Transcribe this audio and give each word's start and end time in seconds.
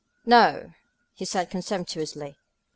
"No!" 0.25 0.71
he 1.13 1.25
said 1.25 1.51
contemptuously. 1.51 2.35